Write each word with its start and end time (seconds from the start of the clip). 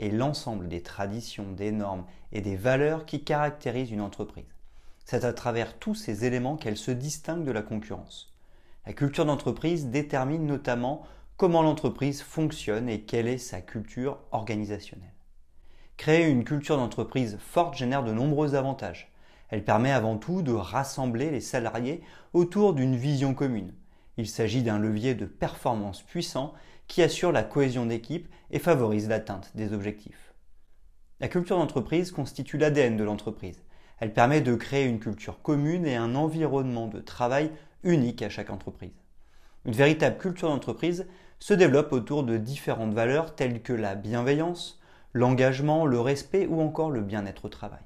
est 0.00 0.10
l'ensemble 0.10 0.68
des 0.68 0.82
traditions, 0.82 1.52
des 1.52 1.72
normes 1.72 2.04
et 2.32 2.40
des 2.40 2.56
valeurs 2.56 3.06
qui 3.06 3.24
caractérisent 3.24 3.90
une 3.90 4.00
entreprise. 4.00 4.44
C'est 5.04 5.24
à 5.24 5.32
travers 5.32 5.78
tous 5.78 5.94
ces 5.94 6.24
éléments 6.24 6.56
qu'elle 6.56 6.76
se 6.76 6.90
distingue 6.90 7.44
de 7.44 7.52
la 7.52 7.62
concurrence. 7.62 8.32
La 8.86 8.92
culture 8.92 9.24
d'entreprise 9.24 9.86
détermine 9.86 10.46
notamment 10.46 11.04
comment 11.36 11.62
l'entreprise 11.62 12.22
fonctionne 12.22 12.88
et 12.88 13.02
quelle 13.02 13.28
est 13.28 13.38
sa 13.38 13.60
culture 13.60 14.18
organisationnelle. 14.32 15.12
Créer 15.96 16.28
une 16.28 16.44
culture 16.44 16.76
d'entreprise 16.76 17.38
forte 17.40 17.76
génère 17.76 18.04
de 18.04 18.12
nombreux 18.12 18.54
avantages. 18.54 19.12
Elle 19.48 19.64
permet 19.64 19.92
avant 19.92 20.18
tout 20.18 20.42
de 20.42 20.52
rassembler 20.52 21.30
les 21.30 21.40
salariés 21.40 22.02
autour 22.32 22.74
d'une 22.74 22.96
vision 22.96 23.32
commune. 23.32 23.72
Il 24.16 24.28
s'agit 24.28 24.62
d'un 24.62 24.78
levier 24.78 25.14
de 25.14 25.26
performance 25.26 26.02
puissant 26.02 26.54
qui 26.88 27.02
assure 27.02 27.32
la 27.32 27.42
cohésion 27.42 27.86
d'équipe 27.86 28.28
et 28.50 28.58
favorise 28.58 29.08
l'atteinte 29.08 29.50
des 29.54 29.72
objectifs. 29.72 30.34
La 31.20 31.28
culture 31.28 31.58
d'entreprise 31.58 32.12
constitue 32.12 32.58
l'ADN 32.58 32.96
de 32.96 33.04
l'entreprise. 33.04 33.62
Elle 33.98 34.12
permet 34.12 34.42
de 34.42 34.54
créer 34.54 34.84
une 34.84 35.00
culture 35.00 35.40
commune 35.40 35.86
et 35.86 35.96
un 35.96 36.14
environnement 36.14 36.86
de 36.86 37.00
travail 37.00 37.50
unique 37.82 38.22
à 38.22 38.28
chaque 38.28 38.50
entreprise. 38.50 39.02
Une 39.64 39.72
véritable 39.72 40.18
culture 40.18 40.48
d'entreprise 40.48 41.06
se 41.38 41.54
développe 41.54 41.92
autour 41.92 42.22
de 42.22 42.36
différentes 42.36 42.94
valeurs 42.94 43.34
telles 43.34 43.62
que 43.62 43.72
la 43.72 43.94
bienveillance, 43.94 44.80
l'engagement, 45.12 45.86
le 45.86 46.00
respect 46.00 46.46
ou 46.46 46.60
encore 46.60 46.90
le 46.90 47.00
bien-être 47.00 47.46
au 47.46 47.48
travail. 47.48 47.80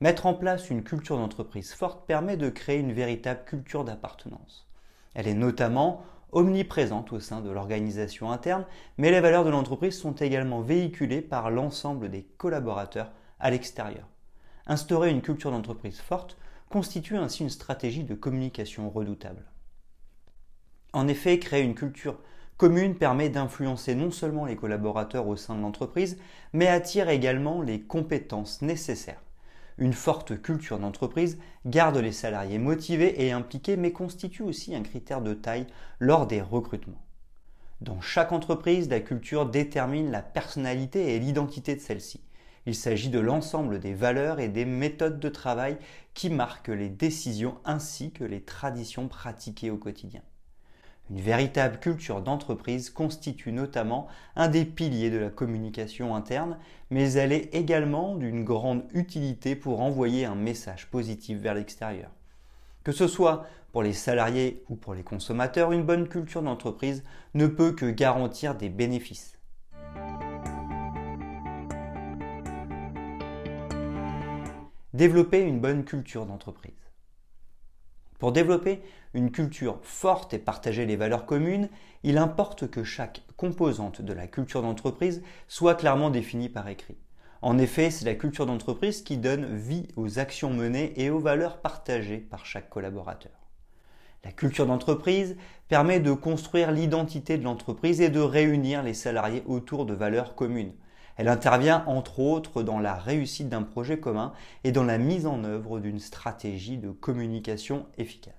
Mettre 0.00 0.26
en 0.26 0.34
place 0.34 0.70
une 0.70 0.82
culture 0.82 1.16
d'entreprise 1.16 1.72
forte 1.72 2.06
permet 2.06 2.36
de 2.36 2.48
créer 2.48 2.78
une 2.78 2.92
véritable 2.92 3.44
culture 3.44 3.84
d'appartenance. 3.84 4.68
Elle 5.14 5.28
est 5.28 5.34
notamment 5.34 6.04
omniprésente 6.34 7.12
au 7.12 7.20
sein 7.20 7.40
de 7.40 7.50
l'organisation 7.50 8.30
interne, 8.30 8.66
mais 8.98 9.10
les 9.10 9.20
valeurs 9.20 9.44
de 9.44 9.50
l'entreprise 9.50 9.98
sont 9.98 10.14
également 10.14 10.60
véhiculées 10.60 11.22
par 11.22 11.50
l'ensemble 11.50 12.10
des 12.10 12.24
collaborateurs 12.36 13.10
à 13.40 13.50
l'extérieur. 13.50 14.06
Instaurer 14.66 15.10
une 15.10 15.22
culture 15.22 15.50
d'entreprise 15.50 16.00
forte 16.00 16.36
constitue 16.68 17.16
ainsi 17.16 17.42
une 17.42 17.50
stratégie 17.50 18.04
de 18.04 18.14
communication 18.14 18.90
redoutable. 18.90 19.44
En 20.92 21.08
effet, 21.08 21.38
créer 21.38 21.62
une 21.62 21.74
culture 21.74 22.18
commune 22.56 22.96
permet 22.96 23.28
d'influencer 23.28 23.94
non 23.94 24.10
seulement 24.10 24.44
les 24.44 24.56
collaborateurs 24.56 25.26
au 25.26 25.36
sein 25.36 25.56
de 25.56 25.60
l'entreprise, 25.60 26.18
mais 26.52 26.68
attire 26.68 27.08
également 27.08 27.62
les 27.62 27.80
compétences 27.80 28.62
nécessaires 28.62 29.20
une 29.78 29.92
forte 29.92 30.40
culture 30.40 30.78
d'entreprise 30.78 31.38
garde 31.66 31.96
les 31.96 32.12
salariés 32.12 32.58
motivés 32.58 33.24
et 33.24 33.32
impliqués, 33.32 33.76
mais 33.76 33.92
constitue 33.92 34.42
aussi 34.42 34.74
un 34.74 34.82
critère 34.82 35.20
de 35.20 35.34
taille 35.34 35.66
lors 35.98 36.26
des 36.26 36.40
recrutements. 36.40 37.02
Dans 37.80 38.00
chaque 38.00 38.32
entreprise, 38.32 38.88
la 38.88 39.00
culture 39.00 39.46
détermine 39.46 40.10
la 40.10 40.22
personnalité 40.22 41.14
et 41.14 41.18
l'identité 41.18 41.74
de 41.74 41.80
celle-ci. 41.80 42.20
Il 42.66 42.74
s'agit 42.74 43.10
de 43.10 43.18
l'ensemble 43.18 43.78
des 43.78 43.92
valeurs 43.92 44.40
et 44.40 44.48
des 44.48 44.64
méthodes 44.64 45.20
de 45.20 45.28
travail 45.28 45.76
qui 46.14 46.30
marquent 46.30 46.68
les 46.68 46.88
décisions 46.88 47.58
ainsi 47.64 48.10
que 48.10 48.24
les 48.24 48.42
traditions 48.42 49.08
pratiquées 49.08 49.70
au 49.70 49.76
quotidien. 49.76 50.22
Une 51.10 51.20
véritable 51.20 51.80
culture 51.80 52.22
d'entreprise 52.22 52.88
constitue 52.88 53.52
notamment 53.52 54.08
un 54.36 54.48
des 54.48 54.64
piliers 54.64 55.10
de 55.10 55.18
la 55.18 55.28
communication 55.28 56.14
interne, 56.14 56.58
mais 56.90 57.12
elle 57.12 57.32
est 57.32 57.54
également 57.54 58.14
d'une 58.14 58.42
grande 58.42 58.84
utilité 58.94 59.54
pour 59.54 59.82
envoyer 59.82 60.24
un 60.24 60.34
message 60.34 60.86
positif 60.90 61.38
vers 61.38 61.54
l'extérieur. 61.54 62.10
Que 62.84 62.92
ce 62.92 63.06
soit 63.06 63.46
pour 63.72 63.82
les 63.82 63.92
salariés 63.92 64.64
ou 64.70 64.76
pour 64.76 64.94
les 64.94 65.02
consommateurs, 65.02 65.72
une 65.72 65.84
bonne 65.84 66.08
culture 66.08 66.42
d'entreprise 66.42 67.04
ne 67.34 67.48
peut 67.48 67.72
que 67.72 67.90
garantir 67.90 68.54
des 68.54 68.70
bénéfices. 68.70 69.38
Développer 74.94 75.40
une 75.40 75.60
bonne 75.60 75.84
culture 75.84 76.24
d'entreprise. 76.24 76.83
Pour 78.24 78.32
développer 78.32 78.80
une 79.12 79.30
culture 79.30 79.80
forte 79.82 80.32
et 80.32 80.38
partager 80.38 80.86
les 80.86 80.96
valeurs 80.96 81.26
communes, 81.26 81.68
il 82.04 82.16
importe 82.16 82.70
que 82.70 82.82
chaque 82.82 83.20
composante 83.36 84.00
de 84.00 84.14
la 84.14 84.26
culture 84.26 84.62
d'entreprise 84.62 85.22
soit 85.46 85.74
clairement 85.74 86.08
définie 86.08 86.48
par 86.48 86.66
écrit. 86.68 86.96
En 87.42 87.58
effet, 87.58 87.90
c'est 87.90 88.06
la 88.06 88.14
culture 88.14 88.46
d'entreprise 88.46 89.02
qui 89.02 89.18
donne 89.18 89.54
vie 89.54 89.88
aux 89.96 90.18
actions 90.18 90.48
menées 90.48 90.94
et 90.96 91.10
aux 91.10 91.18
valeurs 91.18 91.60
partagées 91.60 92.16
par 92.16 92.46
chaque 92.46 92.70
collaborateur. 92.70 93.50
La 94.24 94.32
culture 94.32 94.64
d'entreprise 94.64 95.36
permet 95.68 96.00
de 96.00 96.14
construire 96.14 96.72
l'identité 96.72 97.36
de 97.36 97.44
l'entreprise 97.44 98.00
et 98.00 98.08
de 98.08 98.20
réunir 98.20 98.82
les 98.82 98.94
salariés 98.94 99.42
autour 99.44 99.84
de 99.84 99.92
valeurs 99.92 100.34
communes. 100.34 100.72
Elle 101.16 101.28
intervient 101.28 101.84
entre 101.86 102.20
autres 102.20 102.62
dans 102.62 102.80
la 102.80 102.94
réussite 102.94 103.48
d'un 103.48 103.62
projet 103.62 103.98
commun 103.98 104.32
et 104.64 104.72
dans 104.72 104.84
la 104.84 104.98
mise 104.98 105.26
en 105.26 105.44
œuvre 105.44 105.78
d'une 105.78 106.00
stratégie 106.00 106.78
de 106.78 106.90
communication 106.90 107.86
efficace. 107.98 108.34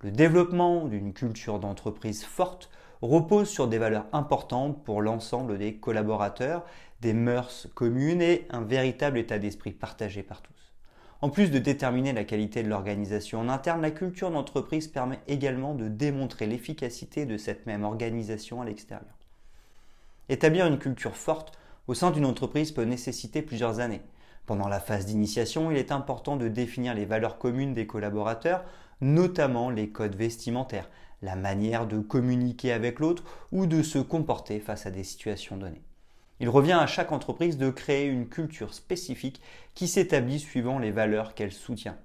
Le 0.00 0.10
développement 0.10 0.86
d'une 0.86 1.12
culture 1.12 1.58
d'entreprise 1.58 2.24
forte 2.24 2.70
repose 3.02 3.48
sur 3.48 3.68
des 3.68 3.78
valeurs 3.78 4.06
importantes 4.12 4.82
pour 4.84 5.02
l'ensemble 5.02 5.58
des 5.58 5.74
collaborateurs, 5.74 6.64
des 7.00 7.12
mœurs 7.12 7.68
communes 7.74 8.22
et 8.22 8.46
un 8.50 8.62
véritable 8.62 9.18
état 9.18 9.38
d'esprit 9.38 9.72
partagé 9.72 10.22
par 10.22 10.42
tous. 10.42 10.54
En 11.20 11.30
plus 11.30 11.50
de 11.50 11.58
déterminer 11.58 12.12
la 12.12 12.22
qualité 12.22 12.62
de 12.62 12.68
l'organisation 12.68 13.40
en 13.40 13.48
interne, 13.48 13.82
la 13.82 13.90
culture 13.90 14.30
d'entreprise 14.30 14.86
permet 14.86 15.18
également 15.26 15.74
de 15.74 15.88
démontrer 15.88 16.46
l'efficacité 16.46 17.26
de 17.26 17.36
cette 17.36 17.66
même 17.66 17.82
organisation 17.82 18.62
à 18.62 18.64
l'extérieur. 18.64 19.17
Établir 20.30 20.66
une 20.66 20.78
culture 20.78 21.16
forte 21.16 21.52
au 21.86 21.94
sein 21.94 22.10
d'une 22.10 22.26
entreprise 22.26 22.72
peut 22.72 22.84
nécessiter 22.84 23.40
plusieurs 23.40 23.80
années. 23.80 24.02
Pendant 24.44 24.68
la 24.68 24.80
phase 24.80 25.06
d'initiation, 25.06 25.70
il 25.70 25.78
est 25.78 25.90
important 25.92 26.36
de 26.36 26.48
définir 26.48 26.94
les 26.94 27.06
valeurs 27.06 27.38
communes 27.38 27.72
des 27.72 27.86
collaborateurs, 27.86 28.64
notamment 29.00 29.70
les 29.70 29.88
codes 29.88 30.16
vestimentaires, 30.16 30.90
la 31.22 31.34
manière 31.34 31.86
de 31.86 31.98
communiquer 31.98 32.72
avec 32.72 33.00
l'autre 33.00 33.24
ou 33.52 33.66
de 33.66 33.82
se 33.82 33.98
comporter 33.98 34.60
face 34.60 34.84
à 34.84 34.90
des 34.90 35.04
situations 35.04 35.56
données. 35.56 35.82
Il 36.40 36.48
revient 36.48 36.72
à 36.72 36.86
chaque 36.86 37.10
entreprise 37.10 37.56
de 37.56 37.70
créer 37.70 38.06
une 38.06 38.28
culture 38.28 38.74
spécifique 38.74 39.40
qui 39.74 39.88
s'établit 39.88 40.38
suivant 40.38 40.78
les 40.78 40.92
valeurs 40.92 41.34
qu'elle 41.34 41.52
soutient. 41.52 41.96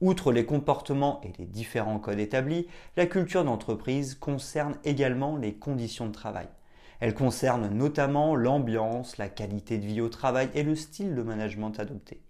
Outre 0.00 0.32
les 0.32 0.44
comportements 0.44 1.20
et 1.24 1.32
les 1.38 1.46
différents 1.46 1.98
codes 1.98 2.18
établis, 2.18 2.66
la 2.96 3.06
culture 3.06 3.44
d'entreprise 3.44 4.14
concerne 4.14 4.76
également 4.84 5.36
les 5.36 5.54
conditions 5.54 6.06
de 6.06 6.12
travail. 6.12 6.48
Elle 7.00 7.14
concerne 7.14 7.68
notamment 7.68 8.34
l'ambiance, 8.34 9.18
la 9.18 9.28
qualité 9.28 9.78
de 9.78 9.86
vie 9.86 10.00
au 10.00 10.08
travail 10.08 10.48
et 10.54 10.62
le 10.62 10.74
style 10.74 11.14
de 11.14 11.22
management 11.22 11.78
adopté. 11.78 12.22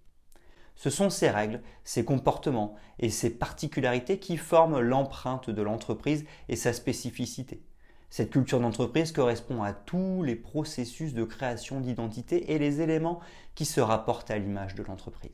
Ce 0.75 0.91
sont 0.91 1.09
ces 1.09 1.31
règles, 1.31 1.62
ces 1.84 2.04
comportements 2.04 2.75
et 2.99 3.09
ces 3.09 3.31
particularités 3.31 4.19
qui 4.19 4.37
forment 4.37 4.81
l'empreinte 4.81 5.49
de 5.49 5.62
l'entreprise 5.62 6.25
et 6.49 6.56
sa 6.56 6.72
spécificité. 6.72 7.62
Cette 8.10 8.31
culture 8.31 8.60
d'entreprise 8.60 9.10
correspond 9.12 9.62
à 9.62 9.72
tous 9.72 10.22
les 10.22 10.36
processus 10.36 11.15
de 11.15 11.24
création 11.24 11.80
d'identité 11.80 12.53
et 12.53 12.59
les 12.59 12.80
éléments 12.80 13.21
qui 13.54 13.65
se 13.65 13.80
rapportent 13.80 14.30
à 14.30 14.39
l'image 14.39 14.74
de 14.74 14.83
l'entreprise. 14.83 15.33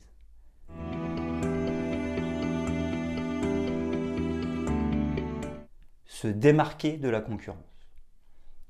Se 6.05 6.27
démarquer 6.27 6.97
de 6.97 7.09
la 7.09 7.19
concurrence. 7.19 7.72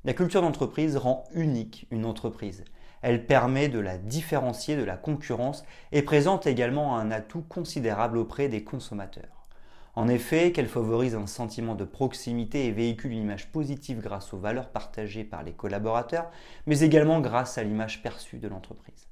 La 0.06 0.14
culture 0.14 0.42
d'entreprise 0.42 0.98
rend 0.98 1.24
unique 1.34 1.88
une 1.90 2.04
entreprise. 2.06 2.66
Elle 3.02 3.26
permet 3.26 3.70
de 3.70 3.80
la 3.80 3.98
différencier 3.98 4.76
de 4.76 4.84
la 4.84 4.98
concurrence 4.98 5.64
et 5.94 6.02
présente 6.02 6.46
également 6.46 6.98
un 6.98 7.10
atout 7.10 7.42
considérable 7.48 8.18
auprès 8.18 8.50
des 8.50 8.66
consommateurs. 8.66 9.48
En 9.96 10.10
effet, 10.10 10.52
qu'elle 10.52 10.68
favorise 10.68 11.16
un 11.16 11.26
sentiment 11.26 11.74
de 11.74 11.86
proximité 11.86 12.66
et 12.66 12.72
véhicule 12.72 13.14
une 13.14 13.22
image 13.22 13.50
positive 13.50 14.02
grâce 14.02 14.34
aux 14.34 14.40
valeurs 14.40 14.72
partagées 14.72 15.24
par 15.24 15.42
les 15.42 15.54
collaborateurs, 15.54 16.30
mais 16.66 16.82
également 16.82 17.22
grâce 17.22 17.58
à 17.58 17.64
l'image 17.64 18.04
perçue 18.04 18.40
de 18.40 18.50
l'entreprise. 18.50 19.08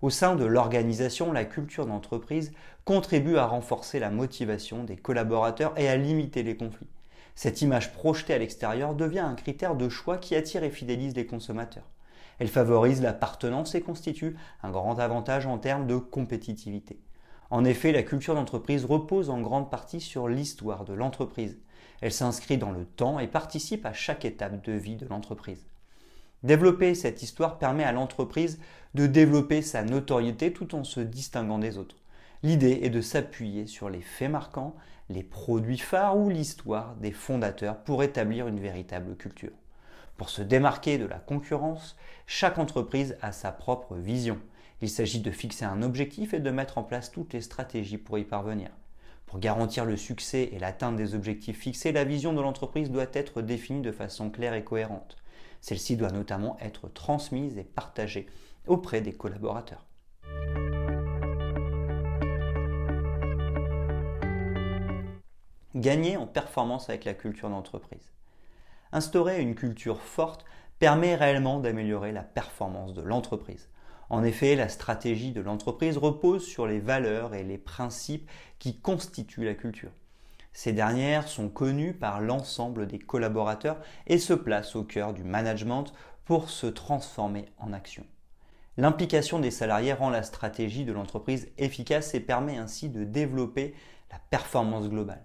Au 0.00 0.08
sein 0.08 0.34
de 0.34 0.46
l'organisation, 0.46 1.30
la 1.32 1.44
culture 1.44 1.84
d'entreprise 1.84 2.52
contribue 2.86 3.36
à 3.36 3.44
renforcer 3.44 3.98
la 3.98 4.10
motivation 4.10 4.82
des 4.82 4.96
collaborateurs 4.96 5.78
et 5.78 5.90
à 5.90 5.96
limiter 5.98 6.42
les 6.42 6.56
conflits. 6.56 6.88
Cette 7.34 7.62
image 7.62 7.92
projetée 7.92 8.34
à 8.34 8.38
l'extérieur 8.38 8.94
devient 8.94 9.20
un 9.20 9.34
critère 9.34 9.74
de 9.74 9.88
choix 9.88 10.18
qui 10.18 10.34
attire 10.34 10.64
et 10.64 10.70
fidélise 10.70 11.16
les 11.16 11.26
consommateurs. 11.26 11.88
Elle 12.38 12.48
favorise 12.48 13.02
l'appartenance 13.02 13.74
et 13.74 13.80
constitue 13.80 14.36
un 14.62 14.70
grand 14.70 14.98
avantage 14.98 15.46
en 15.46 15.58
termes 15.58 15.86
de 15.86 15.96
compétitivité. 15.96 16.98
En 17.50 17.64
effet, 17.64 17.92
la 17.92 18.02
culture 18.02 18.34
d'entreprise 18.34 18.84
repose 18.84 19.30
en 19.30 19.40
grande 19.40 19.70
partie 19.70 20.00
sur 20.00 20.28
l'histoire 20.28 20.84
de 20.84 20.94
l'entreprise. 20.94 21.58
Elle 22.00 22.12
s'inscrit 22.12 22.58
dans 22.58 22.72
le 22.72 22.84
temps 22.84 23.18
et 23.18 23.28
participe 23.28 23.86
à 23.86 23.92
chaque 23.92 24.24
étape 24.24 24.64
de 24.64 24.72
vie 24.72 24.96
de 24.96 25.06
l'entreprise. 25.06 25.66
Développer 26.42 26.94
cette 26.94 27.22
histoire 27.22 27.58
permet 27.58 27.84
à 27.84 27.92
l'entreprise 27.92 28.58
de 28.94 29.06
développer 29.06 29.62
sa 29.62 29.84
notoriété 29.84 30.52
tout 30.52 30.74
en 30.74 30.82
se 30.82 31.00
distinguant 31.00 31.58
des 31.58 31.78
autres. 31.78 31.96
L'idée 32.44 32.80
est 32.82 32.90
de 32.90 33.00
s'appuyer 33.00 33.68
sur 33.68 33.88
les 33.88 34.00
faits 34.00 34.30
marquants, 34.30 34.74
les 35.08 35.22
produits 35.22 35.78
phares 35.78 36.18
ou 36.18 36.28
l'histoire 36.28 36.96
des 36.96 37.12
fondateurs 37.12 37.84
pour 37.84 38.02
établir 38.02 38.48
une 38.48 38.58
véritable 38.58 39.16
culture. 39.16 39.52
Pour 40.16 40.28
se 40.28 40.42
démarquer 40.42 40.98
de 40.98 41.06
la 41.06 41.20
concurrence, 41.20 41.96
chaque 42.26 42.58
entreprise 42.58 43.16
a 43.22 43.30
sa 43.30 43.52
propre 43.52 43.94
vision. 43.94 44.40
Il 44.80 44.90
s'agit 44.90 45.20
de 45.20 45.30
fixer 45.30 45.64
un 45.64 45.82
objectif 45.82 46.34
et 46.34 46.40
de 46.40 46.50
mettre 46.50 46.78
en 46.78 46.82
place 46.82 47.12
toutes 47.12 47.32
les 47.32 47.42
stratégies 47.42 47.98
pour 47.98 48.18
y 48.18 48.24
parvenir. 48.24 48.70
Pour 49.26 49.38
garantir 49.38 49.84
le 49.84 49.96
succès 49.96 50.50
et 50.52 50.58
l'atteinte 50.58 50.96
des 50.96 51.14
objectifs 51.14 51.60
fixés, 51.60 51.92
la 51.92 52.04
vision 52.04 52.32
de 52.32 52.40
l'entreprise 52.40 52.90
doit 52.90 53.06
être 53.12 53.40
définie 53.40 53.82
de 53.82 53.92
façon 53.92 54.30
claire 54.30 54.54
et 54.54 54.64
cohérente. 54.64 55.16
Celle-ci 55.60 55.96
doit 55.96 56.10
notamment 56.10 56.56
être 56.60 56.88
transmise 56.88 57.56
et 57.56 57.62
partagée 57.62 58.26
auprès 58.66 59.00
des 59.00 59.12
collaborateurs. 59.12 59.86
Gagner 65.82 66.16
en 66.16 66.28
performance 66.28 66.88
avec 66.88 67.04
la 67.04 67.12
culture 67.12 67.50
d'entreprise. 67.50 68.12
Instaurer 68.92 69.40
une 69.40 69.56
culture 69.56 70.00
forte 70.00 70.44
permet 70.78 71.16
réellement 71.16 71.58
d'améliorer 71.58 72.12
la 72.12 72.22
performance 72.22 72.94
de 72.94 73.02
l'entreprise. 73.02 73.68
En 74.08 74.22
effet, 74.22 74.54
la 74.54 74.68
stratégie 74.68 75.32
de 75.32 75.40
l'entreprise 75.40 75.98
repose 75.98 76.46
sur 76.46 76.68
les 76.68 76.78
valeurs 76.78 77.34
et 77.34 77.42
les 77.42 77.58
principes 77.58 78.30
qui 78.60 78.78
constituent 78.78 79.44
la 79.44 79.54
culture. 79.54 79.90
Ces 80.52 80.72
dernières 80.72 81.26
sont 81.26 81.48
connues 81.48 81.94
par 81.94 82.20
l'ensemble 82.20 82.86
des 82.86 83.00
collaborateurs 83.00 83.80
et 84.06 84.18
se 84.18 84.34
placent 84.34 84.76
au 84.76 84.84
cœur 84.84 85.12
du 85.12 85.24
management 85.24 85.92
pour 86.24 86.50
se 86.50 86.68
transformer 86.68 87.46
en 87.58 87.72
action. 87.72 88.06
L'implication 88.76 89.40
des 89.40 89.50
salariés 89.50 89.94
rend 89.94 90.10
la 90.10 90.22
stratégie 90.22 90.84
de 90.84 90.92
l'entreprise 90.92 91.48
efficace 91.58 92.14
et 92.14 92.20
permet 92.20 92.56
ainsi 92.56 92.88
de 92.88 93.02
développer 93.02 93.74
la 94.12 94.20
performance 94.30 94.88
globale. 94.88 95.24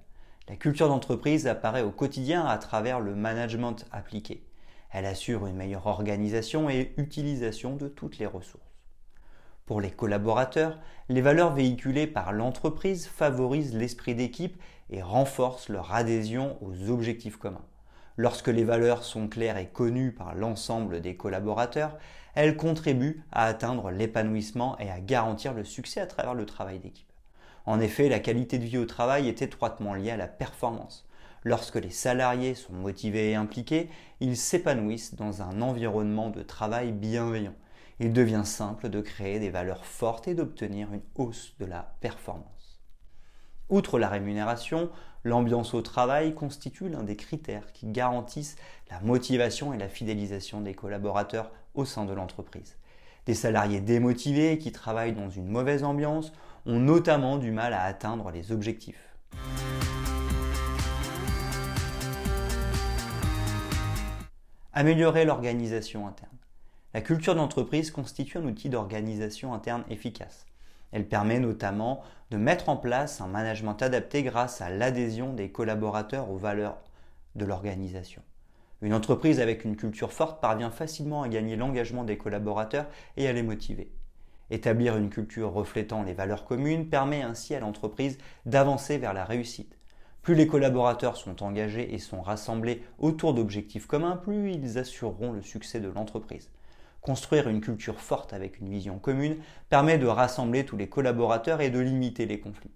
La 0.50 0.56
culture 0.56 0.88
d'entreprise 0.88 1.46
apparaît 1.46 1.82
au 1.82 1.92
quotidien 1.92 2.46
à 2.46 2.58
travers 2.58 3.02
le 3.02 3.16
management 3.16 3.86
appliqué. 3.92 4.48
Elle 4.92 5.06
assure 5.06 5.46
une 5.46 5.58
meilleure 5.58 5.88
organisation 5.88 6.70
et 6.70 6.94
utilisation 6.96 7.76
de 7.76 7.90
toutes 7.90 8.18
les 8.18 8.26
ressources. 8.26 8.64
Pour 9.66 9.82
les 9.82 9.92
collaborateurs, 9.92 10.80
les 11.10 11.20
valeurs 11.20 11.54
véhiculées 11.54 12.08
par 12.08 12.32
l'entreprise 12.32 13.08
favorisent 13.08 13.76
l'esprit 13.76 14.16
d'équipe 14.16 14.58
et 14.90 15.02
renforcent 15.02 15.68
leur 15.68 15.94
adhésion 15.94 16.58
aux 16.62 16.90
objectifs 16.90 17.36
communs. 17.36 17.66
Lorsque 18.16 18.48
les 18.48 18.64
valeurs 18.64 19.04
sont 19.04 19.28
claires 19.28 19.58
et 19.58 19.68
connues 19.68 20.14
par 20.14 20.34
l'ensemble 20.34 21.02
des 21.02 21.18
collaborateurs, 21.18 21.98
elles 22.36 22.56
contribuent 22.56 23.22
à 23.34 23.44
atteindre 23.44 23.92
l'épanouissement 23.92 24.78
et 24.80 24.90
à 24.90 25.02
garantir 25.02 25.54
le 25.54 25.66
succès 25.66 26.00
à 26.00 26.08
travers 26.08 26.34
le 26.34 26.46
travail 26.46 26.80
d'équipe. 26.80 27.12
En 27.68 27.82
effet, 27.82 28.08
la 28.08 28.20
qualité 28.20 28.60
de 28.60 28.64
vie 28.64 28.78
au 28.78 28.86
travail 28.86 29.28
est 29.28 29.42
étroitement 29.42 29.94
liée 29.94 30.12
à 30.12 30.18
la 30.18 30.30
performance. 30.30 31.06
Lorsque 31.44 31.76
les 31.76 31.90
salariés 31.90 32.56
sont 32.56 32.72
motivés 32.72 33.32
et 33.32 33.36
impliqués, 33.36 33.90
ils 34.22 34.38
s'épanouissent 34.38 35.16
dans 35.16 35.42
un 35.42 35.62
environnement 35.62 36.30
de 36.30 36.44
travail 36.44 36.94
bienveillant. 36.94 37.56
Il 38.00 38.14
devient 38.14 38.44
simple 38.46 38.88
de 38.88 39.02
créer 39.02 39.40
des 39.40 39.50
valeurs 39.50 39.86
fortes 39.86 40.30
et 40.30 40.34
d'obtenir 40.34 40.94
une 40.94 41.02
hausse 41.16 41.56
de 41.60 41.66
la 41.66 41.96
performance. 42.00 42.80
Outre 43.68 44.00
la 44.00 44.08
rémunération, 44.08 44.90
l'ambiance 45.26 45.74
au 45.74 45.82
travail 45.82 46.34
constitue 46.34 46.88
l'un 46.88 47.04
des 47.04 47.18
critères 47.18 47.74
qui 47.74 47.88
garantissent 47.88 48.56
la 48.90 49.02
motivation 49.02 49.74
et 49.74 49.78
la 49.78 49.90
fidélisation 49.90 50.62
des 50.62 50.74
collaborateurs 50.74 51.52
au 51.74 51.84
sein 51.84 52.06
de 52.06 52.14
l'entreprise. 52.14 52.78
Des 53.26 53.34
salariés 53.34 53.82
démotivés 53.82 54.58
qui 54.58 54.72
travaillent 54.72 55.16
dans 55.16 55.30
une 55.30 55.50
mauvaise 55.50 55.84
ambiance 55.84 56.32
ont 56.68 56.80
notamment 56.80 57.38
du 57.38 57.52
mal 57.52 57.74
à 57.74 57.84
atteindre 57.84 58.30
les 58.30 58.52
objectifs. 58.52 59.16
Améliorer 64.74 65.26
l'organisation 65.26 66.06
interne. 66.08 66.38
La 66.94 67.02
culture 67.02 67.36
d'entreprise 67.36 67.90
constitue 67.90 68.38
un 68.38 68.46
outil 68.46 68.70
d'organisation 68.70 69.54
interne 69.54 69.84
efficace. 69.90 70.46
Elle 70.92 71.08
permet 71.08 71.40
notamment 71.40 72.04
de 72.32 72.38
mettre 72.38 72.70
en 72.70 72.78
place 72.78 73.22
un 73.22 73.28
management 73.28 73.82
adapté 73.82 74.24
grâce 74.24 74.62
à 74.62 74.70
l'adhésion 74.70 75.34
des 75.34 75.52
collaborateurs 75.52 76.30
aux 76.30 76.38
valeurs 76.38 76.78
de 77.36 77.46
l'organisation. 77.46 78.22
Une 78.82 78.94
entreprise 78.94 79.40
avec 79.40 79.66
une 79.66 79.76
culture 79.76 80.14
forte 80.14 80.42
parvient 80.42 80.70
facilement 80.70 81.24
à 81.24 81.30
gagner 81.30 81.56
l'engagement 81.56 82.04
des 82.04 82.18
collaborateurs 82.18 82.86
et 83.16 83.28
à 83.28 83.34
les 83.34 83.44
motiver. 83.44 83.90
Établir 84.50 84.96
une 84.96 85.10
culture 85.10 85.52
reflétant 85.52 86.04
les 86.04 86.14
valeurs 86.14 86.46
communes 86.46 86.88
permet 86.88 87.22
ainsi 87.22 87.54
à 87.54 87.60
l'entreprise 87.60 88.18
d'avancer 88.46 88.98
vers 88.98 89.14
la 89.14 89.26
réussite. 89.26 89.78
Plus 90.22 90.36
les 90.36 90.48
collaborateurs 90.48 91.18
sont 91.18 91.44
engagés 91.44 91.94
et 91.94 92.00
sont 92.00 92.22
rassemblés 92.22 92.84
autour 93.00 93.34
d'objectifs 93.34 93.88
communs, 93.88 94.18
plus 94.18 94.52
ils 94.52 94.78
assureront 94.78 95.32
le 95.32 95.42
succès 95.42 95.80
de 95.80 95.90
l'entreprise. 95.90 96.50
Construire 97.02 97.48
une 97.48 97.62
culture 97.62 98.00
forte 98.00 98.34
avec 98.34 98.60
une 98.60 98.70
vision 98.70 99.00
commune 99.00 99.38
permet 99.70 99.98
de 99.98 100.08
rassembler 100.08 100.66
tous 100.66 100.76
les 100.76 100.90
collaborateurs 100.90 101.62
et 101.62 101.70
de 101.70 101.80
limiter 101.80 102.26
les 102.26 102.40
conflits. 102.40 102.74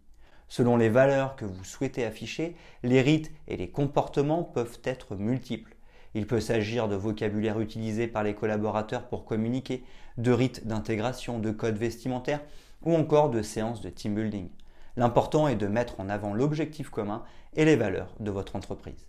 Selon 0.48 0.78
les 0.78 0.90
valeurs 0.90 1.36
que 1.36 1.46
vous 1.46 1.64
souhaitez 1.64 2.06
afficher, 2.06 2.56
les 2.84 3.02
rites 3.02 3.32
et 3.48 3.58
les 3.58 3.70
comportements 3.70 4.44
peuvent 4.44 4.80
être 4.84 5.16
multiples. 5.16 5.76
Il 6.14 6.28
peut 6.28 6.42
s'agir 6.42 6.88
de 6.88 6.96
vocabulaire 6.96 7.60
utilisé 7.60 8.08
par 8.08 8.24
les 8.24 8.36
collaborateurs 8.36 9.08
pour 9.08 9.24
communiquer, 9.26 9.84
de 10.18 10.32
rites 10.32 10.68
d'intégration, 10.68 11.40
de 11.40 11.52
codes 11.52 11.78
vestimentaires 11.78 12.42
ou 12.84 12.96
encore 12.96 13.30
de 13.30 13.42
séances 13.42 13.82
de 13.82 13.90
team 13.90 14.16
building. 14.16 14.50
L'important 14.98 15.48
est 15.48 15.56
de 15.56 15.68
mettre 15.68 16.00
en 16.00 16.10
avant 16.10 16.34
l'objectif 16.34 16.90
commun 16.90 17.24
et 17.56 17.64
les 17.64 17.78
valeurs 17.78 18.14
de 18.20 18.32
votre 18.32 18.56
entreprise. 18.56 19.08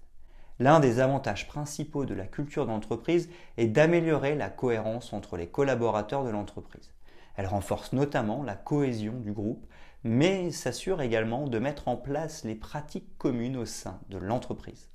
L'un 0.60 0.78
des 0.78 1.00
avantages 1.00 1.48
principaux 1.48 2.04
de 2.04 2.14
la 2.14 2.26
culture 2.26 2.66
d'entreprise 2.66 3.28
est 3.56 3.66
d'améliorer 3.66 4.36
la 4.36 4.48
cohérence 4.48 5.12
entre 5.12 5.36
les 5.36 5.48
collaborateurs 5.48 6.24
de 6.24 6.30
l'entreprise. 6.30 6.92
Elle 7.36 7.46
renforce 7.46 7.92
notamment 7.92 8.44
la 8.44 8.54
cohésion 8.54 9.14
du 9.14 9.32
groupe, 9.32 9.66
mais 10.04 10.50
s'assure 10.50 11.00
également 11.00 11.48
de 11.48 11.58
mettre 11.58 11.88
en 11.88 11.96
place 11.96 12.44
les 12.44 12.54
pratiques 12.54 13.16
communes 13.18 13.56
au 13.56 13.64
sein 13.64 13.98
de 14.08 14.18
l'entreprise. 14.18 14.88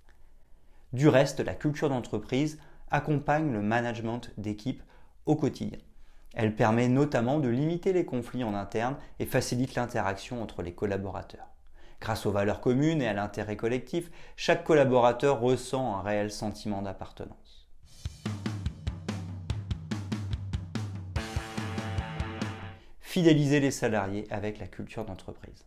Du 0.98 1.10
reste, 1.10 1.42
la 1.42 1.54
culture 1.54 1.90
d'entreprise 1.90 2.58
accompagne 2.90 3.54
le 3.54 3.62
management 3.62 4.32
d'équipe 4.40 4.82
au 5.28 5.36
quotidien. 5.36 5.78
Elle 6.34 6.56
permet 6.56 6.88
notamment 6.88 7.38
de 7.38 7.50
limiter 7.50 7.94
les 7.94 8.04
conflits 8.04 8.44
en 8.44 8.56
interne 8.56 8.98
et 9.20 9.28
facilite 9.28 9.76
l'interaction 9.76 10.42
entre 10.42 10.64
les 10.64 10.74
collaborateurs. 10.74 11.50
Grâce 12.02 12.26
aux 12.26 12.32
valeurs 12.32 12.62
communes 12.62 13.04
et 13.04 13.08
à 13.08 13.14
l'intérêt 13.14 13.56
collectif, 13.56 14.10
chaque 14.36 14.64
collaborateur 14.64 15.40
ressent 15.40 15.98
un 15.98 16.02
réel 16.02 16.32
sentiment 16.32 16.82
d'appartenance. 16.82 17.68
Fidéliser 23.02 23.60
les 23.60 23.70
salariés 23.70 24.26
avec 24.32 24.58
la 24.58 24.66
culture 24.66 25.06
d'entreprise. 25.06 25.64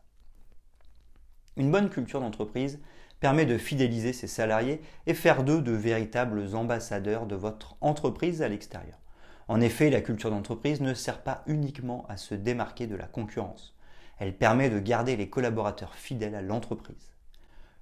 Une 1.57 1.71
bonne 1.71 1.89
culture 1.89 2.19
d'entreprise 2.19 2.81
permet 3.21 3.47
de 3.47 3.59
fidéliser 3.59 4.13
ses 4.13 4.27
salariés 4.27 4.81
et 5.07 5.15
faire 5.15 5.45
d'eux 5.45 5.61
de 5.61 5.73
véritables 5.73 6.55
ambassadeurs 6.55 7.27
de 7.27 7.37
votre 7.37 7.77
entreprise 7.81 8.43
à 8.43 8.49
l'extérieur. 8.49 8.99
En 9.47 9.61
effet, 9.61 9.91
la 9.91 10.01
culture 10.01 10.31
d'entreprise 10.31 10.81
ne 10.81 10.95
sert 10.95 11.23
pas 11.23 11.43
uniquement 11.47 12.07
à 12.09 12.17
se 12.17 12.35
démarquer 12.35 12.87
de 12.87 12.97
la 12.97 13.07
concurrence. 13.07 13.77
Elle 14.19 14.37
permet 14.37 14.71
de 14.71 14.79
garder 14.79 15.17
les 15.17 15.29
collaborateurs 15.29 15.95
fidèles 15.95 16.35
à 16.35 16.43
l'entreprise. 16.43 17.13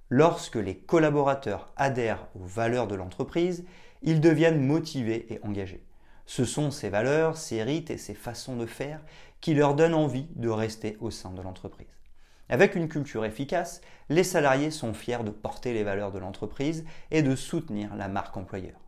Lorsque 0.09 0.55
les 0.55 0.75
collaborateurs 0.75 1.71
adhèrent 1.77 2.27
aux 2.35 2.45
valeurs 2.45 2.87
de 2.87 2.95
l'entreprise, 2.95 3.65
ils 4.01 4.21
deviennent 4.21 4.65
motivés 4.65 5.27
et 5.29 5.39
engagés. 5.43 5.83
Ce 6.25 6.45
sont 6.45 6.71
ces 6.71 6.89
valeurs, 6.89 7.37
ces 7.37 7.63
rites 7.63 7.91
et 7.91 7.97
ces 7.97 8.15
façons 8.15 8.55
de 8.55 8.65
faire 8.65 9.01
qui 9.41 9.53
leur 9.53 9.75
donnent 9.75 9.93
envie 9.93 10.27
de 10.35 10.49
rester 10.49 10.97
au 10.99 11.11
sein 11.11 11.31
de 11.31 11.41
l'entreprise. 11.41 11.98
Avec 12.49 12.75
une 12.75 12.89
culture 12.89 13.25
efficace, 13.25 13.81
les 14.09 14.23
salariés 14.23 14.71
sont 14.71 14.93
fiers 14.93 15.23
de 15.23 15.29
porter 15.29 15.73
les 15.73 15.83
valeurs 15.83 16.11
de 16.11 16.17
l'entreprise 16.17 16.83
et 17.11 17.21
de 17.21 17.35
soutenir 17.35 17.95
la 17.95 18.07
marque 18.07 18.35
employeur. 18.37 18.79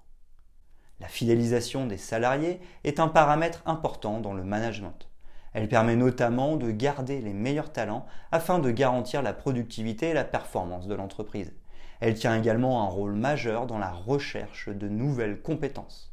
La 1.00 1.08
fidélisation 1.08 1.86
des 1.86 1.98
salariés 1.98 2.60
est 2.84 3.00
un 3.00 3.08
paramètre 3.08 3.62
important 3.68 4.20
dans 4.20 4.34
le 4.34 4.44
management. 4.44 5.10
Elle 5.54 5.68
permet 5.68 5.96
notamment 5.96 6.56
de 6.56 6.72
garder 6.72 7.22
les 7.22 7.34
meilleurs 7.34 7.72
talents 7.72 8.08
afin 8.32 8.58
de 8.58 8.72
garantir 8.72 9.22
la 9.22 9.34
productivité 9.34 10.10
et 10.10 10.14
la 10.14 10.24
performance 10.24 10.88
de 10.88 10.96
l'entreprise. 10.96 11.54
Elle 12.00 12.16
tient 12.16 12.36
également 12.36 12.82
un 12.84 12.88
rôle 12.88 13.14
majeur 13.14 13.68
dans 13.68 13.78
la 13.78 13.92
recherche 13.92 14.70
de 14.70 14.88
nouvelles 14.88 15.42
compétences. 15.42 16.12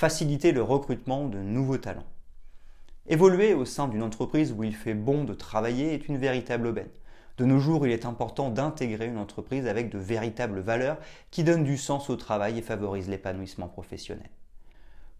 Faciliter 0.00 0.52
le 0.52 0.62
recrutement 0.62 1.26
de 1.26 1.36
nouveaux 1.36 1.76
talents. 1.76 2.06
Évoluer 3.06 3.52
au 3.52 3.66
sein 3.66 3.86
d'une 3.86 4.02
entreprise 4.02 4.50
où 4.50 4.64
il 4.64 4.74
fait 4.74 4.94
bon 4.94 5.24
de 5.24 5.34
travailler 5.34 5.92
est 5.92 6.08
une 6.08 6.16
véritable 6.16 6.68
aubaine. 6.68 6.88
De 7.36 7.44
nos 7.44 7.58
jours, 7.58 7.86
il 7.86 7.92
est 7.92 8.06
important 8.06 8.48
d'intégrer 8.48 9.08
une 9.08 9.18
entreprise 9.18 9.66
avec 9.66 9.90
de 9.90 9.98
véritables 9.98 10.60
valeurs 10.60 10.96
qui 11.30 11.44
donnent 11.44 11.64
du 11.64 11.76
sens 11.76 12.08
au 12.08 12.16
travail 12.16 12.56
et 12.56 12.62
favorisent 12.62 13.10
l'épanouissement 13.10 13.68
professionnel. 13.68 14.30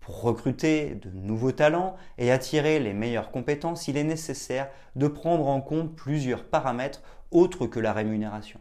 Pour 0.01 0.23
recruter 0.23 0.95
de 0.95 1.11
nouveaux 1.11 1.53
talents 1.53 1.97
et 2.17 2.33
attirer 2.33 2.81
les 2.81 2.95
meilleures 2.95 3.33
compétences, 3.33 3.87
il 3.87 3.99
est 3.99 4.03
nécessaire 4.03 4.71
de 4.97 5.09
prendre 5.09 5.47
en 5.47 5.61
compte 5.61 5.95
plusieurs 5.95 6.45
paramètres 6.45 7.03
autres 7.31 7.67
que 7.67 7.81
la 7.81 7.93
rémunération. 7.93 8.61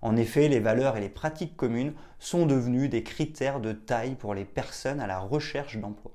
En 0.00 0.16
effet, 0.16 0.48
les 0.48 0.60
valeurs 0.60 0.96
et 0.96 1.00
les 1.00 1.08
pratiques 1.08 1.56
communes 1.56 1.94
sont 2.18 2.46
devenues 2.46 2.88
des 2.88 3.02
critères 3.02 3.60
de 3.60 3.72
taille 3.72 4.14
pour 4.14 4.34
les 4.34 4.44
personnes 4.44 5.00
à 5.00 5.06
la 5.06 5.18
recherche 5.18 5.76
d'emploi. 5.76 6.12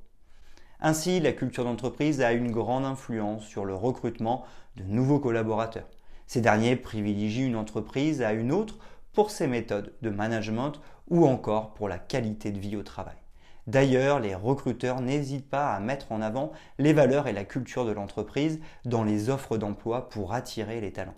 Ainsi, 0.79 1.19
la 1.19 1.31
culture 1.31 1.63
d'entreprise 1.63 2.21
a 2.21 2.33
une 2.33 2.51
grande 2.51 2.85
influence 2.85 3.45
sur 3.45 3.65
le 3.65 3.75
recrutement 3.75 4.45
de 4.75 4.83
nouveaux 4.83 5.19
collaborateurs. 5.19 5.87
Ces 6.27 6.41
derniers 6.41 6.75
privilégient 6.75 7.47
une 7.47 7.55
entreprise 7.55 8.21
à 8.21 8.33
une 8.33 8.51
autre 8.51 8.77
pour 9.13 9.31
ses 9.31 9.47
méthodes 9.47 9.93
de 10.01 10.09
management 10.09 10.73
ou 11.09 11.25
encore 11.25 11.73
pour 11.73 11.87
la 11.87 11.99
qualité 11.99 12.51
de 12.51 12.59
vie 12.59 12.75
au 12.75 12.83
travail. 12.83 13.15
D'ailleurs, 13.67 14.19
les 14.19 14.35
recruteurs 14.35 14.99
n'hésitent 14.99 15.49
pas 15.49 15.73
à 15.73 15.79
mettre 15.79 16.11
en 16.11 16.21
avant 16.21 16.51
les 16.79 16.91
valeurs 16.91 17.27
et 17.27 17.33
la 17.33 17.45
culture 17.45 17.85
de 17.85 17.91
l'entreprise 17.91 18.59
dans 18.83 19.03
les 19.03 19.29
offres 19.29 19.57
d'emploi 19.57 20.09
pour 20.09 20.33
attirer 20.33 20.81
les 20.81 20.91
talents. 20.91 21.15